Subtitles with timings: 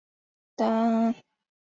[0.57, 1.23] 奥尔谢斯。